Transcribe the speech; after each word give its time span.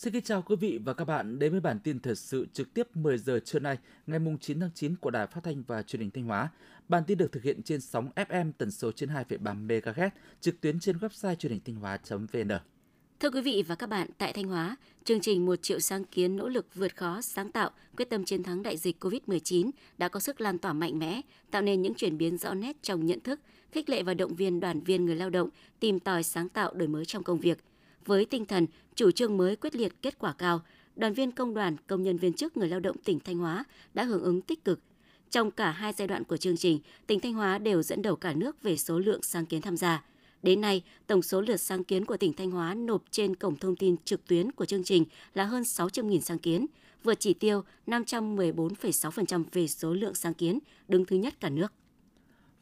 Xin 0.00 0.12
kính 0.12 0.22
chào 0.22 0.42
quý 0.42 0.56
vị 0.56 0.78
và 0.84 0.94
các 0.94 1.04
bạn 1.04 1.38
đến 1.38 1.52
với 1.52 1.60
bản 1.60 1.78
tin 1.84 2.00
thời 2.00 2.14
sự 2.14 2.46
trực 2.52 2.74
tiếp 2.74 2.96
10 2.96 3.18
giờ 3.18 3.40
trưa 3.44 3.58
nay, 3.58 3.78
ngày 4.06 4.20
9 4.40 4.60
tháng 4.60 4.70
9 4.74 4.96
của 4.96 5.10
Đài 5.10 5.26
Phát 5.26 5.40
thanh 5.44 5.62
và 5.66 5.82
Truyền 5.82 6.00
hình 6.00 6.10
Thanh 6.10 6.24
Hóa. 6.24 6.48
Bản 6.88 7.02
tin 7.06 7.18
được 7.18 7.32
thực 7.32 7.42
hiện 7.42 7.62
trên 7.62 7.80
sóng 7.80 8.10
FM 8.16 8.52
tần 8.58 8.70
số 8.70 8.92
trên 8.92 9.08
2,3 9.08 9.66
MHz, 9.66 10.10
trực 10.40 10.60
tuyến 10.60 10.80
trên 10.80 10.96
website 10.96 11.34
truyền 11.34 11.52
hình 11.52 11.60
thanh 11.64 11.74
hóa.vn. 11.74 12.48
Thưa 13.20 13.30
quý 13.30 13.40
vị 13.40 13.64
và 13.68 13.74
các 13.74 13.86
bạn, 13.86 14.08
tại 14.18 14.32
Thanh 14.32 14.48
Hóa, 14.48 14.76
chương 15.04 15.20
trình 15.20 15.46
một 15.46 15.62
triệu 15.62 15.80
sáng 15.80 16.04
kiến 16.04 16.36
nỗ 16.36 16.48
lực 16.48 16.74
vượt 16.74 16.96
khó, 16.96 17.20
sáng 17.20 17.52
tạo, 17.52 17.70
quyết 17.96 18.10
tâm 18.10 18.24
chiến 18.24 18.42
thắng 18.42 18.62
đại 18.62 18.76
dịch 18.76 19.04
COVID-19 19.04 19.70
đã 19.98 20.08
có 20.08 20.20
sức 20.20 20.40
lan 20.40 20.58
tỏa 20.58 20.72
mạnh 20.72 20.98
mẽ, 20.98 21.20
tạo 21.50 21.62
nên 21.62 21.82
những 21.82 21.94
chuyển 21.94 22.18
biến 22.18 22.38
rõ 22.38 22.54
nét 22.54 22.76
trong 22.82 23.06
nhận 23.06 23.20
thức, 23.20 23.40
khích 23.72 23.88
lệ 23.88 24.02
và 24.02 24.14
động 24.14 24.34
viên 24.34 24.60
đoàn 24.60 24.80
viên 24.80 25.06
người 25.06 25.16
lao 25.16 25.30
động 25.30 25.48
tìm 25.80 26.00
tòi 26.00 26.22
sáng 26.22 26.48
tạo 26.48 26.74
đổi 26.74 26.88
mới 26.88 27.04
trong 27.04 27.22
công 27.22 27.40
việc. 27.40 27.58
Với 28.06 28.24
tinh 28.24 28.44
thần 28.44 28.66
chủ 28.94 29.10
trương 29.10 29.36
mới 29.36 29.56
quyết 29.56 29.74
liệt 29.74 29.92
kết 30.02 30.18
quả 30.18 30.32
cao, 30.32 30.60
đoàn 30.96 31.14
viên 31.14 31.32
công 31.32 31.54
đoàn, 31.54 31.76
công 31.86 32.02
nhân 32.02 32.16
viên 32.16 32.32
chức 32.32 32.56
người 32.56 32.68
lao 32.68 32.80
động 32.80 32.96
tỉnh 33.04 33.20
Thanh 33.20 33.38
Hóa 33.38 33.64
đã 33.94 34.04
hưởng 34.04 34.22
ứng 34.22 34.40
tích 34.40 34.64
cực. 34.64 34.80
Trong 35.30 35.50
cả 35.50 35.70
hai 35.70 35.92
giai 35.92 36.08
đoạn 36.08 36.24
của 36.24 36.36
chương 36.36 36.56
trình, 36.56 36.80
tỉnh 37.06 37.20
Thanh 37.20 37.34
Hóa 37.34 37.58
đều 37.58 37.82
dẫn 37.82 38.02
đầu 38.02 38.16
cả 38.16 38.32
nước 38.32 38.62
về 38.62 38.76
số 38.76 38.98
lượng 38.98 39.22
sáng 39.22 39.46
kiến 39.46 39.62
tham 39.62 39.76
gia. 39.76 40.04
Đến 40.42 40.60
nay, 40.60 40.82
tổng 41.06 41.22
số 41.22 41.40
lượt 41.40 41.56
sáng 41.56 41.84
kiến 41.84 42.04
của 42.04 42.16
tỉnh 42.16 42.32
Thanh 42.32 42.50
Hóa 42.50 42.74
nộp 42.74 43.02
trên 43.10 43.36
cổng 43.36 43.56
thông 43.56 43.76
tin 43.76 43.96
trực 44.04 44.26
tuyến 44.26 44.52
của 44.52 44.64
chương 44.64 44.84
trình 44.84 45.04
là 45.34 45.44
hơn 45.44 45.62
600.000 45.62 46.20
sáng 46.20 46.38
kiến, 46.38 46.66
vượt 47.04 47.20
chỉ 47.20 47.34
tiêu 47.34 47.62
514,6% 47.86 49.44
về 49.52 49.68
số 49.68 49.94
lượng 49.94 50.14
sáng 50.14 50.34
kiến, 50.34 50.58
đứng 50.88 51.04
thứ 51.04 51.16
nhất 51.16 51.34
cả 51.40 51.48
nước. 51.48 51.72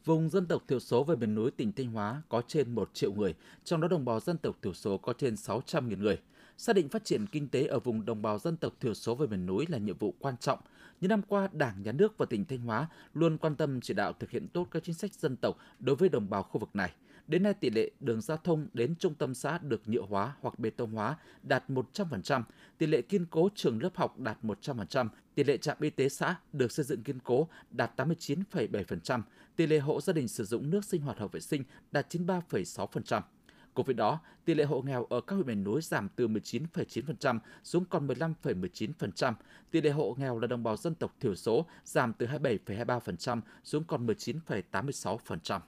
Vùng 0.05 0.29
dân 0.29 0.45
tộc 0.45 0.63
thiểu 0.67 0.79
số 0.79 1.03
về 1.03 1.15
miền 1.15 1.35
núi 1.35 1.51
tỉnh 1.51 1.71
Thanh 1.71 1.91
Hóa 1.91 2.21
có 2.29 2.41
trên 2.47 2.75
1 2.75 2.89
triệu 2.93 3.13
người, 3.13 3.35
trong 3.63 3.81
đó 3.81 3.87
đồng 3.87 4.05
bào 4.05 4.19
dân 4.19 4.37
tộc 4.37 4.57
thiểu 4.61 4.73
số 4.73 4.97
có 4.97 5.13
trên 5.13 5.33
600.000 5.33 5.97
người. 5.97 6.17
Xác 6.57 6.75
định 6.75 6.89
phát 6.89 7.05
triển 7.05 7.27
kinh 7.27 7.47
tế 7.47 7.65
ở 7.65 7.79
vùng 7.79 8.05
đồng 8.05 8.21
bào 8.21 8.39
dân 8.39 8.57
tộc 8.57 8.73
thiểu 8.79 8.93
số 8.93 9.15
về 9.15 9.27
miền 9.27 9.45
núi 9.45 9.65
là 9.69 9.77
nhiệm 9.77 9.97
vụ 9.97 10.13
quan 10.19 10.37
trọng. 10.37 10.59
Những 11.01 11.09
năm 11.09 11.21
qua, 11.27 11.49
Đảng, 11.53 11.83
Nhà 11.83 11.91
nước 11.91 12.17
và 12.17 12.25
tỉnh 12.25 12.45
Thanh 12.45 12.59
Hóa 12.59 12.87
luôn 13.13 13.37
quan 13.37 13.55
tâm 13.55 13.81
chỉ 13.81 13.93
đạo 13.93 14.13
thực 14.19 14.29
hiện 14.29 14.47
tốt 14.47 14.67
các 14.71 14.83
chính 14.83 14.95
sách 14.95 15.13
dân 15.13 15.35
tộc 15.35 15.57
đối 15.79 15.95
với 15.95 16.09
đồng 16.09 16.29
bào 16.29 16.43
khu 16.43 16.59
vực 16.59 16.69
này. 16.73 16.91
Đến 17.29 17.43
nay, 17.43 17.53
tỷ 17.53 17.69
lệ 17.69 17.91
đường 17.99 18.21
giao 18.21 18.37
thông 18.37 18.67
đến 18.73 18.95
trung 18.95 19.13
tâm 19.13 19.33
xã 19.33 19.57
được 19.57 19.81
nhựa 19.89 20.01
hóa 20.01 20.35
hoặc 20.41 20.59
bê 20.59 20.69
tông 20.69 20.91
hóa 20.91 21.17
đạt 21.43 21.63
100%, 21.69 22.43
tỷ 22.77 22.87
lệ 22.87 23.01
kiên 23.01 23.25
cố 23.25 23.49
trường 23.55 23.83
lớp 23.83 23.89
học 23.95 24.19
đạt 24.19 24.37
100%, 24.43 25.07
tỷ 25.35 25.43
lệ 25.43 25.57
trạm 25.57 25.77
y 25.79 25.89
tế 25.89 26.09
xã 26.09 26.35
được 26.53 26.71
xây 26.71 26.85
dựng 26.85 27.03
kiên 27.03 27.19
cố 27.19 27.47
đạt 27.71 27.99
89,7%, 27.99 29.21
tỷ 29.55 29.67
lệ 29.67 29.79
hộ 29.79 30.01
gia 30.01 30.13
đình 30.13 30.27
sử 30.27 30.43
dụng 30.43 30.69
nước 30.69 30.85
sinh 30.85 31.01
hoạt 31.01 31.17
hợp 31.17 31.31
vệ 31.31 31.39
sinh 31.39 31.63
đạt 31.91 32.15
93,6%. 32.15 33.21
Cùng 33.73 33.85
với 33.85 33.95
đó, 33.95 34.19
tỷ 34.45 34.53
lệ 34.53 34.63
hộ 34.63 34.81
nghèo 34.81 35.05
ở 35.05 35.21
các 35.21 35.35
huyện 35.35 35.47
miền 35.47 35.63
núi 35.63 35.81
giảm 35.81 36.09
từ 36.15 36.27
19,9% 36.27 37.39
xuống 37.63 37.85
còn 37.85 38.07
15,19%. 38.07 39.33
Tỷ 39.71 39.81
lệ 39.81 39.89
hộ 39.89 40.15
nghèo 40.19 40.39
là 40.39 40.47
đồng 40.47 40.63
bào 40.63 40.77
dân 40.77 40.95
tộc 40.95 41.15
thiểu 41.19 41.35
số 41.35 41.65
giảm 41.83 42.13
từ 42.13 42.25
27,23% 42.25 43.41
xuống 43.63 43.83
còn 43.83 44.07
19,86%. 44.07 45.59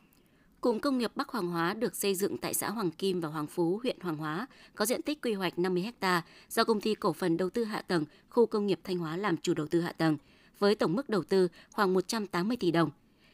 Cụm 0.61 0.79
công 0.79 0.97
nghiệp 0.97 1.11
Bắc 1.15 1.29
Hoàng 1.29 1.47
Hóa 1.47 1.73
được 1.73 1.95
xây 1.95 2.15
dựng 2.15 2.37
tại 2.37 2.53
xã 2.53 2.69
Hoàng 2.69 2.91
Kim 2.91 3.21
và 3.21 3.29
Hoàng 3.29 3.47
Phú, 3.47 3.79
huyện 3.83 3.99
Hoàng 3.99 4.17
Hóa, 4.17 4.47
có 4.75 4.85
diện 4.85 5.01
tích 5.01 5.21
quy 5.21 5.33
hoạch 5.33 5.59
50 5.59 5.91
ha 6.01 6.21
do 6.49 6.63
công 6.63 6.81
ty 6.81 6.95
cổ 6.95 7.13
phần 7.13 7.37
đầu 7.37 7.49
tư 7.49 7.63
hạ 7.63 7.81
tầng 7.81 8.05
khu 8.29 8.45
công 8.45 8.67
nghiệp 8.67 8.79
Thanh 8.83 8.97
Hóa 8.97 9.17
làm 9.17 9.37
chủ 9.37 9.53
đầu 9.53 9.67
tư 9.67 9.81
hạ 9.81 9.91
tầng, 9.91 10.17
với 10.59 10.75
tổng 10.75 10.93
mức 10.93 11.09
đầu 11.09 11.23
tư 11.23 11.47
khoảng 11.71 11.93
180 11.93 12.57
tỷ 12.57 12.71
đồng. 12.71 12.89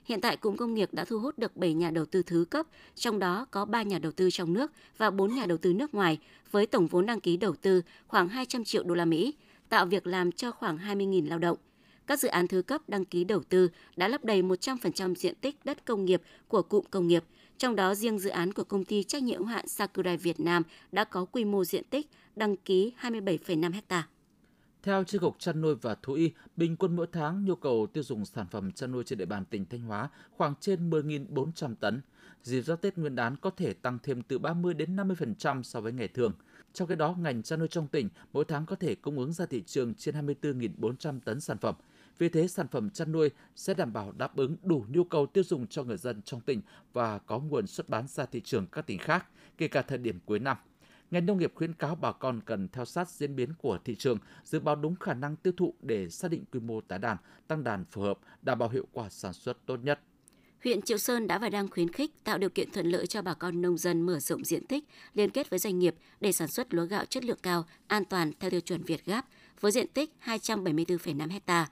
Hiện 0.06 0.22
tại 0.22 0.38
cụm 0.38 0.56
công 0.56 0.74
nghiệp 0.74 0.90
đã 0.92 1.06
thu 1.06 1.20
hút 1.20 1.40
được 1.40 1.58
7 1.58 1.74
nhà 1.74 1.92
đầu 1.92 2.06
tư 2.06 2.24
thứ 2.24 2.46
cấp, 2.50 2.66
trong 2.96 3.20
đó 3.20 3.46
có 3.52 3.66
3 3.66 3.82
nhà 3.82 4.00
đầu 4.00 4.12
tư 4.12 4.30
trong 4.32 4.54
nước 4.54 4.72
và 4.98 5.10
4 5.10 5.36
nhà 5.36 5.46
đầu 5.46 5.58
tư 5.58 5.74
nước 5.74 5.94
ngoài 5.94 6.20
với 6.52 6.66
tổng 6.66 6.88
vốn 6.88 7.06
đăng 7.06 7.20
ký 7.20 7.38
đầu 7.38 7.56
tư 7.62 7.82
khoảng 8.08 8.30
200 8.30 8.64
triệu 8.64 8.84
đô 8.84 8.96
la 8.96 9.06
Mỹ, 9.06 9.34
tạo 9.70 9.86
việc 9.86 10.08
làm 10.08 10.32
cho 10.32 10.52
khoảng 10.52 10.78
20.000 10.78 11.30
lao 11.30 11.40
động. 11.40 11.58
Các 12.08 12.20
dự 12.20 12.28
án 12.28 12.48
thứ 12.48 12.62
cấp 12.62 12.82
đăng 12.88 13.06
ký 13.06 13.24
đầu 13.24 13.44
tư 13.50 13.70
đã 13.96 14.08
lấp 14.08 14.26
đầy 14.26 14.42
100% 14.42 15.16
diện 15.16 15.36
tích 15.42 15.56
đất 15.66 15.86
công 15.86 16.06
nghiệp 16.06 16.22
của 16.48 16.62
cụm 16.62 16.86
công 16.92 17.08
nghiệp, 17.08 17.24
trong 17.58 17.76
đó 17.76 17.96
riêng 17.96 18.20
dự 18.20 18.30
án 18.30 18.54
của 18.54 18.64
công 18.64 18.86
ty 18.86 19.04
trách 19.04 19.24
nhiệm 19.24 19.38
hữu 19.38 19.48
hạn 19.48 19.68
Sakurai 19.68 20.18
Việt 20.18 20.40
Nam 20.40 20.64
đã 20.92 21.04
có 21.04 21.26
quy 21.26 21.46
mô 21.46 21.66
diện 21.66 21.84
tích 21.90 22.08
đăng 22.36 22.58
ký 22.58 22.94
27,5 23.02 23.72
ha. 23.90 24.08
Theo 24.84 25.04
Chi 25.04 25.18
cục 25.18 25.36
chăn 25.40 25.62
nuôi 25.62 25.76
và 25.76 25.96
thú 25.96 26.14
y, 26.14 26.32
bình 26.56 26.76
quân 26.76 26.96
mỗi 26.96 27.08
tháng 27.12 27.46
nhu 27.46 27.56
cầu 27.56 27.88
tiêu 27.94 28.04
dùng 28.04 28.26
sản 28.26 28.46
phẩm 28.52 28.72
chăn 28.72 28.92
nuôi 28.92 29.04
trên 29.04 29.20
địa 29.20 29.26
bàn 29.26 29.46
tỉnh 29.46 29.66
Thanh 29.66 29.82
Hóa 29.82 30.10
khoảng 30.32 30.54
trên 30.60 30.90
10.400 30.90 31.76
tấn. 31.76 32.02
Dịp 32.44 32.62
giáp 32.62 32.82
Tết 32.82 32.98
Nguyên 32.98 33.16
đán 33.16 33.36
có 33.36 33.50
thể 33.50 33.74
tăng 33.74 33.98
thêm 34.04 34.22
từ 34.22 34.40
30 34.40 34.74
đến 34.74 34.96
50% 34.96 35.64
so 35.64 35.82
với 35.82 35.92
ngày 35.92 36.08
thường. 36.08 36.34
Trong 36.74 36.88
khi 36.88 36.96
đó, 36.96 37.16
ngành 37.20 37.44
chăn 37.44 37.60
nuôi 37.60 37.68
trong 37.68 37.88
tỉnh 37.88 38.10
mỗi 38.34 38.46
tháng 38.46 38.66
có 38.66 38.76
thể 38.76 38.96
cung 38.96 39.20
ứng 39.20 39.34
ra 39.34 39.46
thị 39.46 39.64
trường 39.66 39.94
trên 39.94 40.16
24.400 40.28 41.20
tấn 41.26 41.40
sản 41.42 41.58
phẩm. 41.58 41.76
Vì 42.18 42.30
thế, 42.30 42.48
sản 42.48 42.68
phẩm 42.68 42.90
chăn 42.90 43.12
nuôi 43.12 43.30
sẽ 43.56 43.74
đảm 43.74 43.94
bảo 43.94 44.12
đáp 44.12 44.36
ứng 44.36 44.56
đủ 44.64 44.86
nhu 44.90 45.04
cầu 45.04 45.26
tiêu 45.26 45.44
dùng 45.44 45.68
cho 45.68 45.84
người 45.84 45.98
dân 45.98 46.22
trong 46.22 46.42
tỉnh 46.42 46.62
và 46.94 47.18
có 47.18 47.40
nguồn 47.40 47.68
xuất 47.68 47.90
bán 47.90 48.08
ra 48.08 48.26
thị 48.26 48.42
trường 48.42 48.68
các 48.68 48.88
tỉnh 48.88 49.00
khác, 49.00 49.26
kể 49.58 49.68
cả 49.68 49.82
thời 49.82 49.98
điểm 49.98 50.20
cuối 50.26 50.40
năm 50.40 50.58
ngành 51.12 51.26
nông 51.26 51.38
nghiệp 51.38 51.52
khuyến 51.56 51.74
cáo 51.74 51.96
bà 51.96 52.12
con 52.12 52.42
cần 52.46 52.68
theo 52.68 52.86
sát 52.86 53.10
diễn 53.10 53.36
biến 53.36 53.54
của 53.58 53.80
thị 53.86 53.96
trường, 53.96 54.18
dự 54.44 54.60
báo 54.60 54.76
đúng 54.76 54.96
khả 54.96 55.14
năng 55.14 55.36
tiêu 55.36 55.54
thụ 55.58 55.74
để 55.82 56.10
xác 56.10 56.32
định 56.32 56.44
quy 56.52 56.60
mô 56.60 56.82
tái 56.82 57.00
đàn, 57.00 57.18
tăng 57.48 57.64
đàn 57.64 57.86
phù 57.86 58.02
hợp, 58.02 58.20
đảm 58.42 58.60
bảo 58.60 58.70
hiệu 58.70 58.88
quả 58.92 59.10
sản 59.10 59.34
xuất 59.34 59.66
tốt 59.66 59.78
nhất. 59.84 60.00
Huyện 60.64 60.82
Triệu 60.82 60.98
Sơn 60.98 61.28
đã 61.28 61.40
và 61.40 61.50
đang 61.50 61.68
khuyến 61.70 61.92
khích 61.92 62.24
tạo 62.24 62.38
điều 62.38 62.50
kiện 62.50 62.72
thuận 62.72 62.86
lợi 62.86 63.08
cho 63.08 63.22
bà 63.22 63.34
con 63.34 63.62
nông 63.62 63.78
dân 63.78 64.02
mở 64.02 64.20
rộng 64.20 64.46
diện 64.46 64.68
tích, 64.68 64.84
liên 65.14 65.30
kết 65.30 65.50
với 65.50 65.60
doanh 65.60 65.80
nghiệp 65.80 65.96
để 66.22 66.32
sản 66.32 66.48
xuất 66.48 66.74
lúa 66.74 66.86
gạo 66.86 67.06
chất 67.06 67.26
lượng 67.26 67.40
cao, 67.42 67.66
an 67.88 68.06
toàn 68.06 68.32
theo 68.40 68.52
tiêu 68.52 68.62
chuẩn 68.62 68.84
Việt 68.84 69.06
Gáp 69.06 69.26
với 69.60 69.72
diện 69.72 69.88
tích 69.88 70.14
274,5 70.26 71.40
ha. 71.48 71.68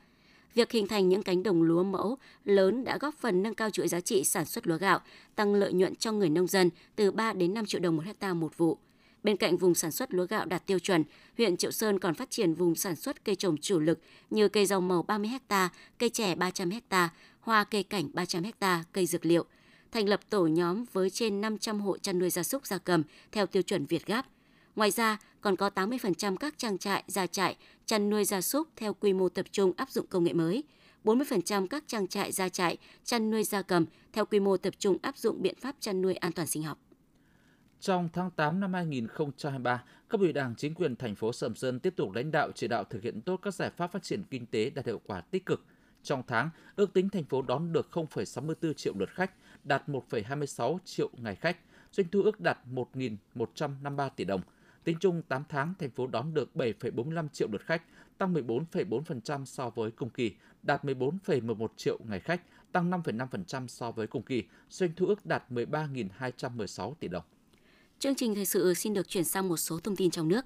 Việc 0.56 0.72
hình 0.72 0.88
thành 0.88 1.10
những 1.10 1.24
cánh 1.24 1.44
đồng 1.44 1.62
lúa 1.62 1.84
mẫu 1.84 2.18
lớn 2.46 2.84
đã 2.84 2.98
góp 2.98 3.16
phần 3.16 3.44
nâng 3.44 3.56
cao 3.56 3.70
chuỗi 3.70 3.88
giá 3.88 4.00
trị 4.00 4.24
sản 4.24 4.46
xuất 4.46 4.68
lúa 4.68 4.78
gạo, 4.78 5.00
tăng 5.36 5.54
lợi 5.54 5.74
nhuận 5.74 5.96
cho 5.96 6.12
người 6.12 6.30
nông 6.30 6.48
dân 6.48 6.70
từ 6.96 7.12
3 7.12 7.34
đến 7.34 7.54
5 7.54 7.66
triệu 7.66 7.82
đồng 7.82 7.96
một 7.96 8.06
hecta 8.06 8.34
một 8.34 8.58
vụ. 8.58 8.78
Bên 9.24 9.38
cạnh 9.38 9.58
vùng 9.58 9.76
sản 9.76 9.92
xuất 9.92 10.14
lúa 10.14 10.26
gạo 10.26 10.46
đạt 10.46 10.66
tiêu 10.66 10.80
chuẩn, 10.80 11.04
huyện 11.38 11.58
Triệu 11.58 11.72
Sơn 11.72 12.00
còn 12.00 12.14
phát 12.14 12.30
triển 12.30 12.54
vùng 12.54 12.76
sản 12.76 12.96
xuất 12.96 13.26
cây 13.26 13.36
trồng 13.36 13.58
chủ 13.58 13.80
lực 13.80 14.00
như 14.30 14.48
cây 14.48 14.66
rau 14.66 14.82
màu 14.82 15.04
30 15.04 15.32
ha, 15.50 15.70
cây 16.00 16.10
chè 16.10 16.36
300 16.36 16.70
ha, 16.90 17.10
hoa 17.40 17.64
cây 17.64 17.84
cảnh 17.84 18.10
300 18.14 18.44
ha, 18.62 18.84
cây 18.92 19.06
dược 19.06 19.26
liệu. 19.26 19.46
Thành 19.92 20.10
lập 20.10 20.20
tổ 20.30 20.48
nhóm 20.48 20.86
với 20.94 21.10
trên 21.10 21.42
500 21.42 21.80
hộ 21.80 21.98
chăn 21.98 22.20
nuôi 22.20 22.30
gia 22.30 22.44
súc 22.44 22.68
gia 22.68 22.78
cầm 22.78 23.04
theo 23.32 23.46
tiêu 23.46 23.62
chuẩn 23.62 23.86
Việt 23.86 24.06
Gáp. 24.06 24.26
Ngoài 24.76 24.92
ra, 24.92 25.18
còn 25.42 25.56
có 25.56 25.70
80% 25.76 26.38
các 26.38 26.58
trang 26.58 26.78
trại, 26.78 27.04
gia 27.08 27.28
trại 27.28 27.56
chăn 27.86 28.10
nuôi 28.10 28.26
gia 28.26 28.42
súc 28.42 28.68
theo 28.76 28.94
quy 28.94 29.14
mô 29.14 29.30
tập 29.30 29.46
trung 29.52 29.74
áp 29.78 29.90
dụng 29.90 30.08
công 30.08 30.24
nghệ 30.24 30.34
mới. 30.34 30.64
40% 31.04 31.68
các 31.68 31.84
trang 31.88 32.08
trại 32.08 32.32
gia 32.32 32.50
trại 32.50 32.78
chăn 33.04 33.32
nuôi 33.32 33.44
gia 33.44 33.62
cầm 33.62 33.86
theo 34.14 34.26
quy 34.26 34.40
mô 34.40 34.58
tập 34.58 34.74
trung 34.80 34.98
áp 35.02 35.18
dụng 35.18 35.42
biện 35.42 35.56
pháp 35.62 35.76
chăn 35.80 36.02
nuôi 36.02 36.16
an 36.16 36.32
toàn 36.32 36.48
sinh 36.48 36.64
học. 36.64 36.78
Trong 37.80 38.10
tháng 38.14 38.32
8 38.32 38.60
năm 38.60 38.74
2023, 38.74 39.84
các 40.10 40.22
ủy 40.22 40.34
Đảng 40.34 40.56
chính 40.56 40.74
quyền 40.74 40.96
thành 40.96 41.16
phố 41.16 41.34
Sầm 41.34 41.56
Sơn 41.56 41.80
tiếp 41.80 41.94
tục 41.96 42.12
lãnh 42.12 42.32
đạo 42.32 42.52
chỉ 42.56 42.68
đạo 42.68 42.84
thực 42.84 43.04
hiện 43.04 43.22
tốt 43.22 43.40
các 43.42 43.54
giải 43.54 43.72
pháp 43.78 43.92
phát 43.92 44.04
triển 44.04 44.24
kinh 44.30 44.46
tế 44.46 44.70
đạt 44.70 44.86
hiệu 44.86 45.02
quả 45.06 45.22
tích 45.22 45.46
cực. 45.46 45.66
Trong 46.04 46.24
tháng, 46.28 46.50
ước 46.76 46.94
tính 46.94 47.10
thành 47.10 47.24
phố 47.24 47.42
đón 47.42 47.74
được 47.74 47.88
0,64 47.92 48.74
triệu 48.74 48.94
lượt 49.00 49.10
khách, 49.10 49.32
đạt 49.64 49.90
1,26 49.90 50.78
triệu 50.86 51.10
ngày 51.18 51.36
khách, 51.36 51.58
doanh 51.92 52.08
thu 52.12 52.22
ước 52.22 52.40
đạt 52.40 52.58
1.153 52.74 54.10
tỷ 54.10 54.24
đồng. 54.24 54.42
Tính 54.86 54.98
chung 55.00 55.22
8 55.22 55.44
tháng, 55.50 55.74
thành 55.80 55.90
phố 55.90 56.08
đón 56.08 56.34
được 56.34 56.50
7,45 56.56 57.28
triệu 57.28 57.48
lượt 57.52 57.62
khách, 57.62 57.82
tăng 58.18 58.34
14,4% 58.34 59.46
so 59.46 59.70
với 59.70 59.92
cùng 59.92 60.10
kỳ, 60.10 60.32
đạt 60.64 60.86
14,11 60.86 61.68
triệu 61.78 62.00
ngày 62.10 62.20
khách, 62.20 62.42
tăng 62.72 62.92
5,5% 62.92 63.68
so 63.68 63.92
với 63.92 64.08
cùng 64.08 64.24
kỳ, 64.24 64.44
doanh 64.70 64.90
thu 64.96 65.06
ước 65.06 65.26
đạt 65.26 65.44
13.216 65.52 66.94
tỷ 66.94 67.08
đồng. 67.08 67.24
Chương 68.00 68.16
trình 68.16 68.36
thời 68.36 68.46
sự 68.46 68.74
xin 68.74 68.94
được 68.94 69.10
chuyển 69.10 69.24
sang 69.24 69.48
một 69.50 69.58
số 69.58 69.80
thông 69.80 69.96
tin 69.96 70.12
trong 70.12 70.28
nước. 70.28 70.46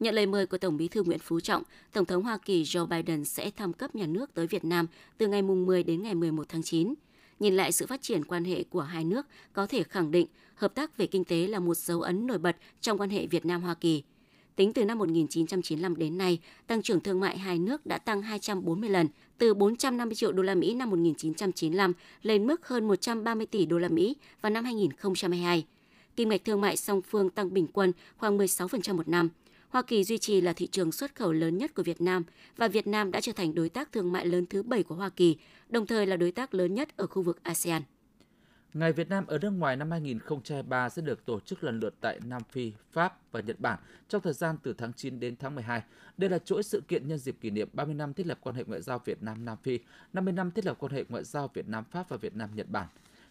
Nhận 0.00 0.14
lời 0.14 0.26
mời 0.26 0.46
của 0.46 0.58
Tổng 0.58 0.76
Bí 0.76 0.88
thư 0.88 1.02
Nguyễn 1.02 1.18
Phú 1.18 1.40
Trọng, 1.40 1.62
Tổng 1.92 2.04
thống 2.04 2.22
Hoa 2.22 2.38
Kỳ 2.38 2.62
Joe 2.62 2.86
Biden 2.86 3.24
sẽ 3.24 3.50
thăm 3.50 3.72
cấp 3.72 3.94
nhà 3.94 4.06
nước 4.06 4.34
tới 4.34 4.46
Việt 4.46 4.64
Nam 4.64 4.86
từ 5.18 5.28
ngày 5.28 5.42
10 5.42 5.82
đến 5.82 6.02
ngày 6.02 6.14
11 6.14 6.46
tháng 6.48 6.62
9. 6.62 6.94
Nhìn 7.40 7.54
lại 7.54 7.72
sự 7.72 7.86
phát 7.86 8.02
triển 8.02 8.24
quan 8.24 8.44
hệ 8.44 8.62
của 8.62 8.80
hai 8.80 9.04
nước 9.04 9.26
có 9.52 9.66
thể 9.66 9.82
khẳng 9.82 10.10
định 10.10 10.26
hợp 10.54 10.74
tác 10.74 10.96
về 10.96 11.06
kinh 11.06 11.24
tế 11.24 11.46
là 11.46 11.58
một 11.58 11.76
dấu 11.76 12.00
ấn 12.00 12.26
nổi 12.26 12.38
bật 12.38 12.56
trong 12.80 12.98
quan 12.98 13.10
hệ 13.10 13.26
Việt 13.26 13.46
Nam-Hoa 13.46 13.74
Kỳ. 13.74 14.02
Tính 14.56 14.72
từ 14.72 14.84
năm 14.84 14.98
1995 14.98 15.96
đến 15.96 16.18
nay, 16.18 16.38
tăng 16.66 16.82
trưởng 16.82 17.00
thương 17.00 17.20
mại 17.20 17.38
hai 17.38 17.58
nước 17.58 17.86
đã 17.86 17.98
tăng 17.98 18.22
240 18.22 18.90
lần, 18.90 19.08
từ 19.38 19.54
450 19.54 20.14
triệu 20.14 20.32
đô 20.32 20.42
la 20.42 20.54
Mỹ 20.54 20.74
năm 20.74 20.90
1995 20.90 21.92
lên 22.22 22.46
mức 22.46 22.68
hơn 22.68 22.88
130 22.88 23.46
tỷ 23.46 23.66
đô 23.66 23.78
la 23.78 23.88
Mỹ 23.88 24.16
vào 24.42 24.50
năm 24.50 24.64
2022 24.64 25.64
kim 26.16 26.28
ngạch 26.28 26.44
thương 26.44 26.60
mại 26.60 26.76
song 26.76 27.02
phương 27.02 27.30
tăng 27.30 27.54
bình 27.54 27.66
quân 27.72 27.92
khoảng 28.16 28.38
16% 28.38 28.96
một 28.96 29.08
năm. 29.08 29.28
Hoa 29.70 29.82
Kỳ 29.82 30.04
duy 30.04 30.18
trì 30.18 30.40
là 30.40 30.52
thị 30.52 30.66
trường 30.66 30.92
xuất 30.92 31.14
khẩu 31.14 31.32
lớn 31.32 31.58
nhất 31.58 31.74
của 31.74 31.82
Việt 31.82 32.00
Nam 32.00 32.24
và 32.56 32.68
Việt 32.68 32.86
Nam 32.86 33.10
đã 33.10 33.20
trở 33.20 33.32
thành 33.32 33.54
đối 33.54 33.68
tác 33.68 33.92
thương 33.92 34.12
mại 34.12 34.26
lớn 34.26 34.46
thứ 34.46 34.62
7 34.62 34.82
của 34.82 34.94
Hoa 34.94 35.08
Kỳ, 35.08 35.36
đồng 35.68 35.86
thời 35.86 36.06
là 36.06 36.16
đối 36.16 36.32
tác 36.32 36.54
lớn 36.54 36.74
nhất 36.74 36.96
ở 36.96 37.06
khu 37.06 37.22
vực 37.22 37.42
ASEAN. 37.42 37.82
Ngày 38.74 38.92
Việt 38.92 39.08
Nam 39.08 39.26
ở 39.26 39.38
nước 39.38 39.50
ngoài 39.50 39.76
năm 39.76 39.90
2023 39.90 40.88
sẽ 40.88 41.02
được 41.02 41.26
tổ 41.26 41.40
chức 41.40 41.64
lần 41.64 41.80
lượt 41.80 41.94
tại 42.00 42.20
Nam 42.24 42.42
Phi, 42.50 42.72
Pháp 42.92 43.32
và 43.32 43.40
Nhật 43.40 43.60
Bản 43.60 43.78
trong 44.08 44.22
thời 44.22 44.32
gian 44.32 44.56
từ 44.62 44.74
tháng 44.78 44.92
9 44.92 45.20
đến 45.20 45.36
tháng 45.36 45.54
12. 45.54 45.82
Đây 46.16 46.30
là 46.30 46.38
chuỗi 46.38 46.62
sự 46.62 46.82
kiện 46.88 47.08
nhân 47.08 47.18
dịp 47.18 47.36
kỷ 47.40 47.50
niệm 47.50 47.68
30 47.72 47.94
năm 47.94 48.14
thiết 48.14 48.26
lập 48.26 48.38
quan 48.40 48.56
hệ 48.56 48.64
ngoại 48.66 48.82
giao 48.82 48.98
Việt 49.04 49.22
Nam 49.22 49.44
Nam 49.44 49.58
Phi, 49.62 49.78
50 50.12 50.32
năm 50.32 50.50
thiết 50.50 50.66
lập 50.66 50.76
quan 50.80 50.92
hệ 50.92 51.04
ngoại 51.08 51.24
giao 51.24 51.50
Việt 51.54 51.68
Nam 51.68 51.84
Pháp 51.90 52.08
và 52.08 52.16
Việt 52.16 52.36
Nam 52.36 52.50
Nhật 52.54 52.70
Bản. 52.70 52.86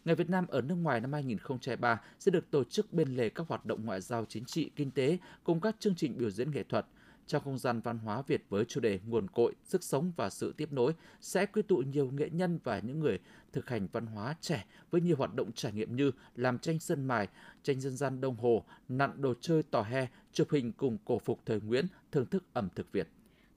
Ngày 0.05 0.15
Việt 0.15 0.29
Nam 0.29 0.47
ở 0.47 0.61
nước 0.61 0.75
ngoài 0.75 0.99
năm 0.99 1.13
2023 1.13 2.01
sẽ 2.19 2.31
được 2.31 2.51
tổ 2.51 2.63
chức 2.63 2.93
bên 2.93 3.15
lề 3.15 3.29
các 3.29 3.47
hoạt 3.47 3.65
động 3.65 3.85
ngoại 3.85 4.01
giao 4.01 4.25
chính 4.25 4.45
trị, 4.45 4.71
kinh 4.75 4.91
tế 4.91 5.17
cùng 5.43 5.61
các 5.61 5.75
chương 5.79 5.95
trình 5.95 6.17
biểu 6.17 6.29
diễn 6.29 6.51
nghệ 6.51 6.63
thuật– 6.63 6.85
trong 7.29 7.43
không 7.43 7.57
gian 7.57 7.81
văn 7.81 7.97
hóa 7.97 8.21
Việt 8.27 8.43
với 8.49 8.65
chủ 8.65 8.79
đề 8.79 8.99
nguồn 9.07 9.27
cội, 9.27 9.55
sức 9.63 9.83
sống 9.83 10.11
và 10.15 10.29
sự 10.29 10.53
tiếp 10.57 10.71
nối 10.71 10.93
sẽ 11.21 11.45
quy 11.45 11.61
tụ 11.61 11.77
nhiều 11.77 12.11
nghệ 12.11 12.29
nhân 12.31 12.59
và 12.63 12.79
những 12.79 12.99
người 12.99 13.19
thực 13.53 13.69
hành 13.69 13.87
văn 13.91 14.05
hóa 14.05 14.35
trẻ 14.41 14.65
với 14.91 15.01
nhiều 15.01 15.15
hoạt 15.15 15.35
động 15.35 15.51
trải 15.51 15.71
nghiệm 15.71 15.95
như 15.95 16.11
làm 16.35 16.59
tranh 16.59 16.79
sơn 16.79 17.05
mài, 17.05 17.27
tranh 17.63 17.81
dân 17.81 17.97
gian 17.97 18.21
đồng 18.21 18.35
hồ, 18.35 18.65
nặn 18.89 19.21
đồ 19.21 19.33
chơi 19.41 19.63
tò 19.63 19.81
he, 19.81 20.07
chụp 20.33 20.47
hình 20.51 20.71
cùng 20.71 20.97
cổ 21.05 21.19
phục 21.19 21.39
thời 21.45 21.61
Nguyễn, 21.61 21.85
thưởng 22.11 22.25
thức 22.25 22.43
ẩm 22.53 22.69
thực 22.75 22.91
Việt. 22.91 23.07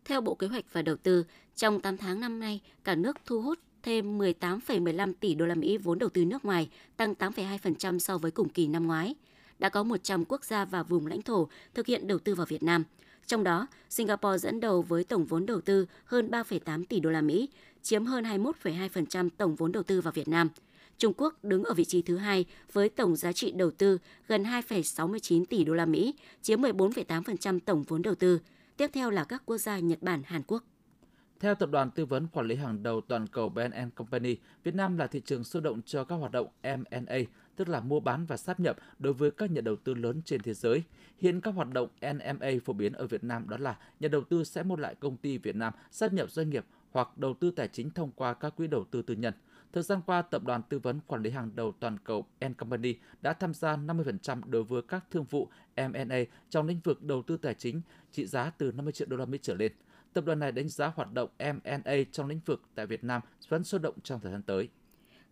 Theo 0.04 0.20
Bộ 0.20 0.34
Kế 0.34 0.46
hoạch 0.46 0.64
và 0.72 0.82
Đầu 0.82 0.96
tư, 0.96 1.24
trong 1.54 1.80
8 1.80 1.96
tháng 1.96 2.20
năm 2.20 2.40
nay, 2.40 2.60
cả 2.84 2.94
nước 2.94 3.16
thu 3.26 3.42
hút 3.42 3.58
thêm 3.82 4.18
18,15 4.18 5.12
tỷ 5.20 5.34
đô 5.34 5.46
la 5.46 5.54
Mỹ 5.54 5.78
vốn 5.78 5.98
đầu 5.98 6.08
tư 6.08 6.24
nước 6.24 6.44
ngoài, 6.44 6.68
tăng 6.96 7.14
8,2% 7.18 7.98
so 7.98 8.18
với 8.18 8.30
cùng 8.30 8.48
kỳ 8.48 8.66
năm 8.66 8.86
ngoái. 8.86 9.14
Đã 9.58 9.68
có 9.68 9.82
100 9.82 10.24
quốc 10.24 10.44
gia 10.44 10.64
và 10.64 10.82
vùng 10.82 11.06
lãnh 11.06 11.22
thổ 11.22 11.48
thực 11.74 11.86
hiện 11.86 12.06
đầu 12.06 12.18
tư 12.18 12.34
vào 12.34 12.46
Việt 12.46 12.62
Nam– 12.62 12.84
trong 13.26 13.44
đó, 13.44 13.66
Singapore 13.90 14.38
dẫn 14.38 14.60
đầu 14.60 14.82
với 14.82 15.04
tổng 15.04 15.24
vốn 15.24 15.46
đầu 15.46 15.60
tư 15.60 15.86
hơn 16.04 16.30
3,8 16.30 16.84
tỷ 16.84 17.00
đô 17.00 17.10
la 17.10 17.20
Mỹ, 17.20 17.48
chiếm 17.82 18.04
hơn 18.04 18.24
21,2% 18.24 19.28
tổng 19.36 19.54
vốn 19.54 19.72
đầu 19.72 19.82
tư 19.82 20.00
vào 20.00 20.12
Việt 20.12 20.28
Nam. 20.28 20.48
Trung 20.98 21.12
Quốc 21.16 21.44
đứng 21.44 21.64
ở 21.64 21.74
vị 21.74 21.84
trí 21.84 22.02
thứ 22.02 22.16
hai 22.16 22.44
với 22.72 22.88
tổng 22.88 23.16
giá 23.16 23.32
trị 23.32 23.52
đầu 23.52 23.70
tư 23.70 23.98
gần 24.28 24.42
2,69 24.42 25.44
tỷ 25.44 25.64
đô 25.64 25.74
la 25.74 25.86
Mỹ, 25.86 26.14
chiếm 26.42 26.62
14,8% 26.62 27.58
tổng 27.64 27.82
vốn 27.82 28.02
đầu 28.02 28.14
tư. 28.14 28.38
Tiếp 28.76 28.90
theo 28.92 29.10
là 29.10 29.24
các 29.24 29.42
quốc 29.46 29.58
gia 29.58 29.78
Nhật 29.78 30.02
Bản, 30.02 30.22
Hàn 30.24 30.42
Quốc. 30.46 30.64
Theo 31.42 31.54
tập 31.54 31.70
đoàn 31.70 31.90
tư 31.90 32.06
vấn 32.06 32.26
quản 32.26 32.46
lý 32.46 32.54
hàng 32.54 32.82
đầu 32.82 33.00
toàn 33.00 33.26
cầu 33.26 33.48
Ben 33.48 33.90
Company, 33.94 34.36
Việt 34.64 34.74
Nam 34.74 34.96
là 34.96 35.06
thị 35.06 35.22
trường 35.24 35.44
sôi 35.44 35.62
động 35.62 35.82
cho 35.82 36.04
các 36.04 36.14
hoạt 36.14 36.32
động 36.32 36.48
M&A, 36.62 37.18
tức 37.56 37.68
là 37.68 37.80
mua 37.80 38.00
bán 38.00 38.26
và 38.26 38.36
sáp 38.36 38.60
nhập 38.60 38.76
đối 38.98 39.12
với 39.12 39.30
các 39.30 39.50
nhà 39.50 39.60
đầu 39.60 39.76
tư 39.76 39.94
lớn 39.94 40.22
trên 40.24 40.42
thế 40.42 40.54
giới. 40.54 40.82
Hiện 41.18 41.40
các 41.40 41.54
hoạt 41.54 41.72
động 41.72 41.88
NMA 42.00 42.50
phổ 42.64 42.72
biến 42.72 42.92
ở 42.92 43.06
Việt 43.06 43.24
Nam 43.24 43.48
đó 43.48 43.56
là 43.56 43.78
nhà 44.00 44.08
đầu 44.08 44.24
tư 44.24 44.44
sẽ 44.44 44.62
mua 44.62 44.76
lại 44.76 44.94
công 44.94 45.16
ty 45.16 45.38
Việt 45.38 45.56
Nam, 45.56 45.72
sáp 45.90 46.12
nhập 46.12 46.30
doanh 46.30 46.50
nghiệp 46.50 46.64
hoặc 46.90 47.18
đầu 47.18 47.34
tư 47.34 47.50
tài 47.50 47.68
chính 47.68 47.90
thông 47.90 48.10
qua 48.12 48.34
các 48.34 48.56
quỹ 48.56 48.66
đầu 48.66 48.84
tư 48.90 49.02
tư 49.02 49.14
nhân. 49.14 49.34
Thời 49.72 49.82
gian 49.82 50.00
qua, 50.06 50.22
tập 50.22 50.44
đoàn 50.44 50.62
tư 50.68 50.78
vấn 50.78 51.00
quản 51.06 51.22
lý 51.22 51.30
hàng 51.30 51.50
đầu 51.54 51.72
toàn 51.80 51.98
cầu 52.04 52.26
N 52.48 52.54
Company 52.54 52.94
đã 53.22 53.32
tham 53.32 53.54
gia 53.54 53.76
50% 53.76 54.40
đối 54.46 54.64
với 54.64 54.82
các 54.82 55.04
thương 55.10 55.24
vụ 55.24 55.48
M&A 55.76 56.24
trong 56.50 56.66
lĩnh 56.66 56.80
vực 56.84 57.02
đầu 57.02 57.22
tư 57.22 57.36
tài 57.36 57.54
chính 57.54 57.80
trị 58.12 58.26
giá 58.26 58.50
từ 58.58 58.72
50 58.72 58.92
triệu 58.92 59.08
đô 59.08 59.16
la 59.16 59.24
Mỹ 59.24 59.38
trở 59.42 59.54
lên. 59.54 59.72
Tập 60.12 60.24
đoàn 60.24 60.38
này 60.38 60.52
đánh 60.52 60.68
giá 60.68 60.92
hoạt 60.96 61.12
động 61.12 61.30
M&A 61.38 61.96
trong 62.12 62.26
lĩnh 62.26 62.40
vực 62.46 62.62
tại 62.74 62.86
Việt 62.86 63.04
Nam 63.04 63.22
vẫn 63.48 63.64
sôi 63.64 63.80
động 63.80 63.94
trong 64.02 64.20
thời 64.20 64.32
gian 64.32 64.42
tới. 64.42 64.68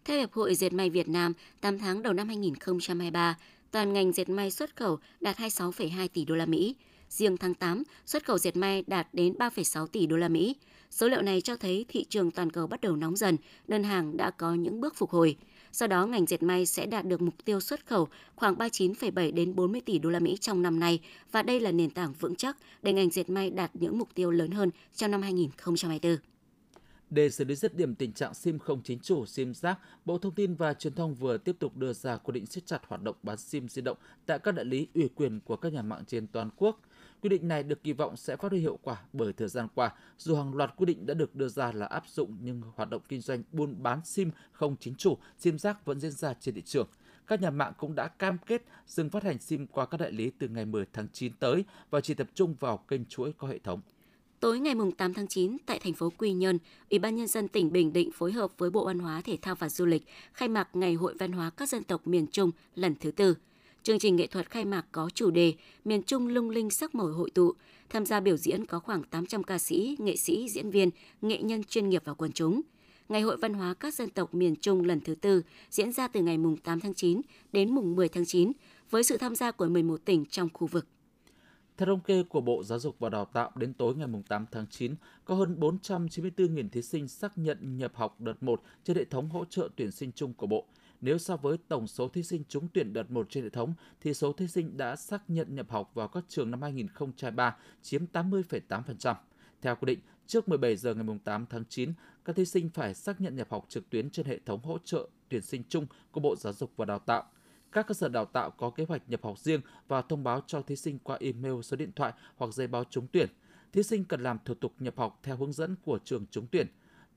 Theo 0.04 0.18
Hiệp 0.18 0.32
hội 0.32 0.54
Dệt 0.54 0.72
may 0.72 0.90
Việt 0.90 1.08
Nam, 1.08 1.32
8 1.60 1.78
tháng 1.78 2.02
đầu 2.02 2.12
năm 2.12 2.28
2023, 2.28 3.36
toàn 3.70 3.92
ngành 3.92 4.12
dệt 4.12 4.28
may 4.28 4.50
xuất 4.50 4.76
khẩu 4.76 4.98
đạt 5.20 5.36
26,2 5.36 6.08
tỷ 6.08 6.24
đô 6.24 6.34
la 6.34 6.46
Mỹ. 6.46 6.76
Riêng 7.08 7.36
tháng 7.36 7.54
8, 7.54 7.82
xuất 8.06 8.24
khẩu 8.24 8.38
dệt 8.38 8.56
may 8.56 8.84
đạt 8.86 9.08
đến 9.12 9.32
3,6 9.38 9.86
tỷ 9.86 10.06
đô 10.06 10.16
la 10.16 10.28
Mỹ. 10.28 10.56
Số 10.90 11.08
liệu 11.08 11.22
này 11.22 11.40
cho 11.40 11.56
thấy 11.56 11.84
thị 11.88 12.04
trường 12.08 12.30
toàn 12.30 12.50
cầu 12.50 12.66
bắt 12.66 12.80
đầu 12.80 12.96
nóng 12.96 13.16
dần, 13.16 13.36
đơn 13.68 13.84
hàng 13.84 14.16
đã 14.16 14.30
có 14.30 14.54
những 14.54 14.80
bước 14.80 14.96
phục 14.96 15.10
hồi. 15.10 15.36
Sau 15.72 15.88
đó, 15.88 16.06
ngành 16.06 16.26
dệt 16.26 16.42
may 16.42 16.66
sẽ 16.66 16.86
đạt 16.86 17.06
được 17.06 17.22
mục 17.22 17.34
tiêu 17.44 17.60
xuất 17.60 17.86
khẩu 17.86 18.08
khoảng 18.36 18.54
39,7 18.54 19.34
đến 19.34 19.54
40 19.54 19.80
tỷ 19.80 19.98
đô 19.98 20.10
la 20.10 20.18
Mỹ 20.18 20.36
trong 20.40 20.62
năm 20.62 20.80
nay 20.80 21.00
và 21.32 21.42
đây 21.42 21.60
là 21.60 21.72
nền 21.72 21.90
tảng 21.90 22.12
vững 22.12 22.36
chắc 22.36 22.56
để 22.82 22.92
ngành 22.92 23.10
dệt 23.10 23.30
may 23.30 23.50
đạt 23.50 23.70
những 23.74 23.98
mục 23.98 24.08
tiêu 24.14 24.30
lớn 24.30 24.50
hơn 24.50 24.70
trong 24.94 25.10
năm 25.10 25.22
2024. 25.22 26.16
Để 27.10 27.30
xử 27.30 27.44
lý 27.44 27.54
dứt 27.54 27.76
điểm 27.76 27.94
tình 27.94 28.12
trạng 28.12 28.34
SIM 28.34 28.58
không 28.58 28.82
chính 28.84 28.98
chủ, 28.98 29.26
SIM 29.26 29.54
rác, 29.54 29.78
Bộ 30.04 30.18
Thông 30.18 30.34
tin 30.34 30.54
và 30.54 30.74
Truyền 30.74 30.94
thông 30.94 31.14
vừa 31.14 31.38
tiếp 31.38 31.56
tục 31.58 31.76
đưa 31.76 31.92
ra 31.92 32.16
quy 32.16 32.32
định 32.32 32.46
siết 32.46 32.66
chặt 32.66 32.80
hoạt 32.86 33.02
động 33.02 33.16
bán 33.22 33.36
SIM 33.36 33.68
di 33.68 33.82
động 33.82 33.96
tại 34.26 34.38
các 34.38 34.54
đại 34.54 34.64
lý 34.64 34.86
ủy 34.94 35.08
quyền 35.14 35.40
của 35.40 35.56
các 35.56 35.72
nhà 35.72 35.82
mạng 35.82 36.04
trên 36.06 36.26
toàn 36.26 36.50
quốc. 36.56 36.80
Quy 37.22 37.28
định 37.28 37.48
này 37.48 37.62
được 37.62 37.82
kỳ 37.82 37.92
vọng 37.92 38.16
sẽ 38.16 38.36
phát 38.36 38.50
huy 38.50 38.60
hiệu 38.60 38.78
quả 38.82 39.02
bởi 39.12 39.32
thời 39.32 39.48
gian 39.48 39.66
qua, 39.74 39.94
dù 40.18 40.36
hàng 40.36 40.54
loạt 40.54 40.72
quy 40.76 40.86
định 40.86 41.06
đã 41.06 41.14
được 41.14 41.34
đưa 41.34 41.48
ra 41.48 41.72
là 41.72 41.86
áp 41.86 42.04
dụng 42.08 42.36
nhưng 42.42 42.62
hoạt 42.74 42.90
động 42.90 43.02
kinh 43.08 43.20
doanh 43.20 43.42
buôn 43.52 43.82
bán 43.82 44.00
SIM 44.04 44.30
không 44.52 44.76
chính 44.80 44.94
chủ, 44.94 45.18
SIM 45.38 45.58
rác 45.58 45.84
vẫn 45.84 46.00
diễn 46.00 46.12
ra 46.12 46.34
trên 46.40 46.54
thị 46.54 46.62
trường. 46.62 46.88
Các 47.26 47.42
nhà 47.42 47.50
mạng 47.50 47.72
cũng 47.78 47.94
đã 47.94 48.08
cam 48.08 48.38
kết 48.46 48.62
dừng 48.86 49.10
phát 49.10 49.22
hành 49.22 49.38
SIM 49.38 49.66
qua 49.66 49.86
các 49.86 50.00
đại 50.00 50.12
lý 50.12 50.30
từ 50.38 50.48
ngày 50.48 50.64
10 50.64 50.84
tháng 50.92 51.06
9 51.12 51.32
tới 51.32 51.64
và 51.90 52.00
chỉ 52.00 52.14
tập 52.14 52.28
trung 52.34 52.54
vào 52.60 52.76
kênh 52.76 53.04
chuỗi 53.04 53.32
có 53.32 53.48
hệ 53.48 53.58
thống. 53.58 53.80
Tối 54.40 54.58
ngày 54.58 54.74
8 54.98 55.14
tháng 55.14 55.28
9, 55.28 55.56
tại 55.66 55.78
thành 55.78 55.92
phố 55.92 56.12
Quy 56.18 56.32
Nhơn, 56.32 56.58
Ủy 56.90 56.98
ban 56.98 57.16
Nhân 57.16 57.26
dân 57.26 57.48
tỉnh 57.48 57.72
Bình 57.72 57.92
Định 57.92 58.10
phối 58.12 58.32
hợp 58.32 58.58
với 58.58 58.70
Bộ 58.70 58.86
Văn 58.86 58.98
hóa, 58.98 59.20
Thể 59.24 59.38
thao 59.42 59.54
và 59.54 59.68
Du 59.68 59.86
lịch 59.86 60.02
khai 60.32 60.48
mạc 60.48 60.68
Ngày 60.76 60.94
hội 60.94 61.14
văn 61.18 61.32
hóa 61.32 61.50
các 61.50 61.68
dân 61.68 61.84
tộc 61.84 62.06
miền 62.06 62.26
Trung 62.26 62.50
lần 62.74 62.94
thứ 63.00 63.10
tư. 63.10 63.34
Chương 63.82 63.98
trình 63.98 64.16
nghệ 64.16 64.26
thuật 64.26 64.50
khai 64.50 64.64
mạc 64.64 64.86
có 64.92 65.10
chủ 65.14 65.30
đề 65.30 65.54
Miền 65.84 66.02
Trung 66.02 66.28
lung 66.28 66.50
linh 66.50 66.70
sắc 66.70 66.94
màu 66.94 67.06
hội 67.06 67.30
tụ. 67.30 67.54
Tham 67.88 68.06
gia 68.06 68.20
biểu 68.20 68.36
diễn 68.36 68.66
có 68.66 68.78
khoảng 68.78 69.02
800 69.02 69.42
ca 69.42 69.58
sĩ, 69.58 69.96
nghệ 69.98 70.16
sĩ, 70.16 70.48
diễn 70.48 70.70
viên, 70.70 70.90
nghệ 71.22 71.38
nhân 71.42 71.64
chuyên 71.64 71.88
nghiệp 71.88 72.02
và 72.04 72.14
quần 72.14 72.32
chúng. 72.32 72.60
Ngày 73.08 73.20
hội 73.20 73.36
văn 73.36 73.54
hóa 73.54 73.74
các 73.74 73.94
dân 73.94 74.10
tộc 74.10 74.34
miền 74.34 74.56
Trung 74.56 74.84
lần 74.84 75.00
thứ 75.00 75.14
tư 75.14 75.42
diễn 75.70 75.92
ra 75.92 76.08
từ 76.08 76.20
ngày 76.20 76.38
8 76.64 76.80
tháng 76.80 76.94
9 76.94 77.20
đến 77.52 77.74
mùng 77.74 77.96
10 77.96 78.08
tháng 78.08 78.26
9 78.26 78.52
với 78.90 79.02
sự 79.02 79.16
tham 79.16 79.34
gia 79.34 79.50
của 79.50 79.66
11 79.66 80.00
tỉnh 80.04 80.24
trong 80.24 80.48
khu 80.52 80.66
vực. 80.66 80.86
Theo 81.76 81.86
thống 81.86 82.00
kê 82.00 82.22
của 82.22 82.40
Bộ 82.40 82.62
Giáo 82.64 82.78
dục 82.78 82.96
và 82.98 83.08
Đào 83.08 83.24
tạo, 83.24 83.50
đến 83.56 83.74
tối 83.74 83.94
ngày 83.94 84.08
8 84.28 84.46
tháng 84.50 84.66
9, 84.70 84.94
có 85.24 85.34
hơn 85.34 85.56
494.000 85.60 86.68
thí 86.68 86.82
sinh 86.82 87.08
xác 87.08 87.38
nhận 87.38 87.76
nhập 87.76 87.92
học 87.94 88.20
đợt 88.20 88.42
1 88.42 88.62
trên 88.84 88.96
hệ 88.96 89.04
thống 89.04 89.28
hỗ 89.28 89.44
trợ 89.44 89.68
tuyển 89.76 89.90
sinh 89.90 90.12
chung 90.12 90.34
của 90.34 90.46
Bộ. 90.46 90.66
Nếu 91.00 91.18
so 91.18 91.36
với 91.36 91.56
tổng 91.68 91.86
số 91.86 92.08
thí 92.08 92.22
sinh 92.22 92.42
trúng 92.48 92.68
tuyển 92.68 92.92
đợt 92.92 93.10
1 93.10 93.26
trên 93.30 93.44
hệ 93.44 93.50
thống, 93.50 93.74
thì 94.00 94.14
số 94.14 94.32
thí 94.32 94.48
sinh 94.48 94.76
đã 94.76 94.96
xác 94.96 95.30
nhận 95.30 95.54
nhập 95.54 95.70
học 95.70 95.90
vào 95.94 96.08
các 96.08 96.24
trường 96.28 96.50
năm 96.50 96.62
2023 96.62 97.56
chiếm 97.82 98.04
80,8%. 98.12 99.14
Theo 99.62 99.76
quy 99.76 99.86
định, 99.86 99.98
trước 100.26 100.48
17 100.48 100.76
giờ 100.76 100.94
ngày 100.94 101.18
8 101.24 101.46
tháng 101.50 101.64
9, 101.68 101.92
các 102.24 102.36
thí 102.36 102.44
sinh 102.44 102.70
phải 102.70 102.94
xác 102.94 103.20
nhận 103.20 103.36
nhập 103.36 103.48
học 103.50 103.66
trực 103.68 103.90
tuyến 103.90 104.10
trên 104.10 104.26
hệ 104.26 104.38
thống 104.46 104.60
hỗ 104.62 104.78
trợ 104.84 105.08
tuyển 105.28 105.42
sinh 105.42 105.62
chung 105.68 105.86
của 106.10 106.20
Bộ 106.20 106.36
Giáo 106.36 106.52
dục 106.52 106.72
và 106.76 106.84
Đào 106.84 106.98
tạo– 106.98 107.24
các 107.72 107.86
cơ 107.86 107.94
sở 107.94 108.08
đào 108.08 108.24
tạo 108.24 108.50
có 108.50 108.70
kế 108.70 108.84
hoạch 108.84 109.02
nhập 109.08 109.20
học 109.22 109.38
riêng 109.38 109.60
và 109.88 110.02
thông 110.02 110.24
báo 110.24 110.42
cho 110.46 110.62
thí 110.62 110.76
sinh 110.76 110.98
qua 110.98 111.16
email, 111.20 111.60
số 111.62 111.76
điện 111.76 111.92
thoại 111.96 112.12
hoặc 112.36 112.54
giấy 112.54 112.66
báo 112.66 112.84
trúng 112.90 113.06
tuyển. 113.12 113.28
Thí 113.72 113.82
sinh 113.82 114.04
cần 114.04 114.22
làm 114.22 114.38
thủ 114.44 114.54
tục 114.54 114.72
nhập 114.78 114.94
học 114.96 115.20
theo 115.22 115.36
hướng 115.36 115.52
dẫn 115.52 115.76
của 115.84 115.98
trường 116.04 116.26
trúng 116.30 116.46
tuyển. 116.46 116.66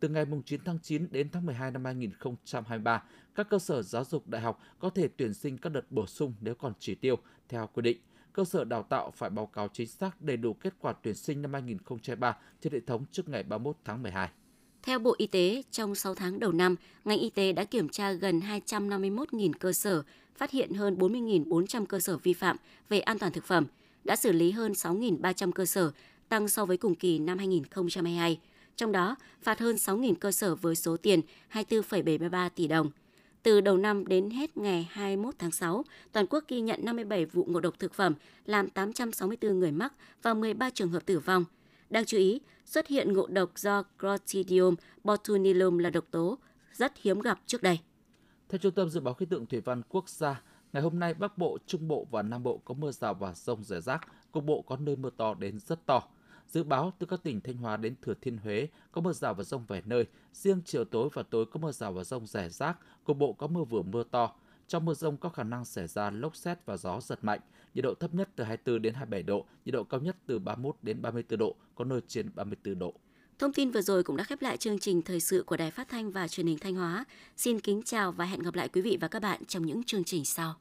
Từ 0.04 0.10
ngày 0.10 0.26
9 0.46 0.62
tháng 0.66 0.80
9 0.84 1.08
đến 1.12 1.30
tháng 1.32 1.46
12 1.46 1.72
năm 1.72 1.86
2023, 1.86 3.04
các 3.36 3.50
cơ 3.50 3.60
sở 3.60 3.82
giáo 3.82 4.06
dục 4.06 4.28
đại 4.28 4.42
học 4.42 4.60
có 4.80 4.90
thể 4.90 5.08
tuyển 5.18 5.34
sinh 5.34 5.58
các 5.58 5.70
đợt 5.70 5.92
bổ 5.92 6.08
sung 6.08 6.34
nếu 6.42 6.56
còn 6.56 6.74
chỉ 6.80 6.96
tiêu 6.96 7.16
theo 7.50 7.70
quy 7.74 7.82
định. 7.82 7.98
Cơ 8.34 8.46
sở 8.46 8.64
đào 8.64 8.84
tạo 8.84 9.12
phải 9.16 9.30
báo 9.30 9.46
cáo 9.46 9.68
chính 9.74 9.88
xác 9.88 10.22
đầy 10.22 10.38
đủ 10.38 10.54
kết 10.54 10.74
quả 10.80 10.94
tuyển 11.04 11.16
sinh 11.16 11.42
năm 11.42 11.54
2023 11.54 12.38
trên 12.62 12.74
hệ 12.74 12.80
thống 12.80 13.06
trước 13.12 13.30
ngày 13.30 13.44
31 13.44 13.78
tháng 13.86 14.04
12. 14.04 14.30
Theo 14.84 15.00
Bộ 15.00 15.16
Y 15.18 15.28
tế, 15.28 15.64
trong 15.72 15.96
6 15.96 16.16
tháng 16.16 16.40
đầu 16.40 16.52
năm, 16.52 16.76
ngành 17.06 17.20
y 17.20 17.30
tế 17.30 17.54
đã 17.54 17.64
kiểm 17.64 17.90
tra 17.90 18.12
gần 18.12 18.40
251.000 18.40 19.52
cơ 19.60 19.74
sở, 19.74 20.04
phát 20.36 20.52
hiện 20.52 20.74
hơn 20.74 20.96
40.400 20.96 21.86
cơ 21.86 22.00
sở 22.00 22.18
vi 22.18 22.34
phạm 22.34 22.58
về 22.90 23.00
an 23.00 23.20
toàn 23.20 23.32
thực 23.32 23.46
phẩm, 23.46 23.66
đã 24.04 24.16
xử 24.16 24.32
lý 24.32 24.52
hơn 24.52 24.72
6.300 24.72 25.52
cơ 25.52 25.66
sở, 25.66 25.92
tăng 26.30 26.48
so 26.48 26.66
với 26.66 26.78
cùng 26.78 26.96
kỳ 26.96 27.20
năm 27.20 27.38
2022. 27.38 28.40
Trong 28.76 28.92
đó, 28.92 29.16
phạt 29.42 29.60
hơn 29.60 29.76
6.000 29.76 30.16
cơ 30.16 30.32
sở 30.32 30.56
với 30.56 30.76
số 30.76 30.98
tiền 30.98 31.22
24,73 31.52 32.50
tỷ 32.50 32.68
đồng. 32.68 32.92
Từ 33.44 33.62
đầu 33.62 33.78
năm 33.78 34.08
đến 34.08 34.30
hết 34.30 34.58
ngày 34.58 34.88
21 34.92 35.36
tháng 35.40 35.52
6, 35.52 35.84
toàn 36.12 36.28
quốc 36.30 36.44
ghi 36.48 36.62
nhận 36.62 36.80
57 36.86 37.26
vụ 37.26 37.46
ngộ 37.50 37.60
độc 37.60 37.80
thực 37.80 37.94
phẩm, 37.94 38.14
làm 38.46 38.70
864 38.70 39.60
người 39.60 39.72
mắc 39.72 39.94
và 40.22 40.34
13 40.34 40.70
trường 40.70 40.90
hợp 40.90 41.06
tử 41.06 41.20
vong. 41.20 41.46
Đáng 41.90 42.06
chú 42.06 42.18
ý, 42.18 42.42
xuất 42.66 42.88
hiện 42.88 43.14
ngộ 43.14 43.28
độc 43.28 43.52
do 43.56 43.84
Clostridium 44.00 44.76
botulinum 45.04 45.78
là 45.78 45.90
độc 45.90 46.06
tố 46.12 46.38
rất 46.74 46.94
hiếm 47.02 47.20
gặp 47.20 47.40
trước 47.46 47.64
đây. 47.64 47.80
Theo 48.50 48.60
Trung 48.60 48.72
tâm 48.72 48.90
Dự 48.90 49.00
báo 49.00 49.14
Khí 49.14 49.26
tượng 49.26 49.46
Thủy 49.46 49.62
văn 49.62 49.82
Quốc 49.90 50.10
gia, 50.10 50.42
ngày 50.74 50.84
hôm 50.84 51.00
nay 51.00 51.14
Bắc 51.14 51.38
Bộ, 51.38 51.58
Trung 51.68 51.88
Bộ 51.88 52.08
và 52.12 52.22
Nam 52.22 52.44
Bộ 52.44 52.62
có 52.66 52.74
mưa 52.74 52.92
rào 52.92 53.14
và 53.14 53.34
rông 53.34 53.64
rải 53.64 53.82
rác, 53.82 54.08
cục 54.32 54.46
bộ 54.46 54.62
có 54.62 54.78
nơi 54.78 54.96
mưa 54.96 55.10
to 55.18 55.34
đến 55.34 55.60
rất 55.60 55.86
to. 55.86 56.04
Dự 56.48 56.64
báo 56.64 56.94
từ 57.00 57.08
các 57.08 57.24
tỉnh 57.24 57.42
Thanh 57.42 57.58
Hóa 57.58 57.78
đến 57.78 57.96
Thừa 58.02 58.14
Thiên 58.22 58.38
Huế 58.38 58.68
có 58.92 59.02
mưa 59.02 59.14
rào 59.14 59.34
và 59.34 59.44
rông 59.44 59.66
vài 59.66 59.82
nơi, 59.86 60.06
riêng 60.34 60.62
chiều 60.66 60.86
tối 60.86 61.10
và 61.14 61.24
tối 61.24 61.46
có 61.46 61.60
mưa 61.60 61.72
rào 61.72 61.94
và 61.94 62.04
rông 62.04 62.28
rải 62.28 62.50
rác, 62.50 62.78
cục 63.04 63.18
bộ 63.18 63.34
có 63.34 63.48
mưa 63.48 63.64
vừa 63.64 63.82
mưa 63.82 64.04
to. 64.12 64.36
Trong 64.68 64.86
mưa 64.86 64.94
rông 64.94 65.18
có 65.18 65.30
khả 65.30 65.44
năng 65.44 65.66
xảy 65.66 65.88
ra 65.88 66.12
lốc 66.12 66.36
xét 66.36 66.66
và 66.66 66.78
gió 66.78 67.02
giật 67.02 67.24
mạnh, 67.24 67.40
nhiệt 67.74 67.84
độ 67.84 67.94
thấp 67.94 68.14
nhất 68.14 68.30
từ 68.36 68.44
24 68.44 68.82
đến 68.82 68.94
27 68.94 69.24
độ, 69.24 69.46
nhiệt 69.66 69.74
độ 69.74 69.84
cao 69.84 70.00
nhất 70.00 70.18
từ 70.26 70.40
31 70.40 70.76
đến 70.82 71.02
34 71.02 71.40
độ, 71.40 71.56
có 71.76 71.86
nơi 71.86 72.02
trên 72.08 72.30
34 72.36 72.80
độ. 72.80 72.94
Thông 73.40 73.54
tin 73.54 73.72
vừa 73.72 73.82
rồi 73.82 74.04
cũng 74.04 74.18
đã 74.18 74.24
khép 74.24 74.42
lại 74.42 74.58
chương 74.58 74.80
trình 74.80 75.02
thời 75.02 75.20
sự 75.20 75.44
của 75.44 75.58
Đài 75.58 75.72
Phát 75.72 75.90
thanh 75.90 76.12
và 76.12 76.28
Truyền 76.28 76.48
hình 76.48 76.58
Thanh 76.58 76.76
Hóa. 76.76 77.06
Xin 77.38 77.60
kính 77.60 77.82
chào 77.86 78.12
và 78.12 78.26
hẹn 78.26 78.40
gặp 78.40 78.56
lại 78.56 78.70
quý 78.70 78.82
vị 78.82 78.98
và 79.02 79.08
các 79.08 79.22
bạn 79.22 79.46
trong 79.46 79.66
những 79.66 79.84
chương 79.84 80.04
trình 80.04 80.26
sau. 80.26 80.56